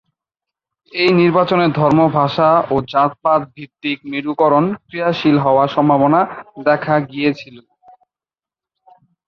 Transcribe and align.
এই 0.93 1.11
নির্বাচনে 1.19 1.65
ধর্ম, 1.79 1.99
ভাষা 2.17 2.49
ও 2.71 2.85
জাতপাত-ভিত্তিক 2.93 3.97
মেরুকরণ 4.11 4.65
ক্রিয়াশীল 4.81 5.37
হওয়ার 5.45 5.69
সম্ভাবনা 5.75 6.21
দেখা 6.67 6.95
গিয়েছিল। 7.09 7.55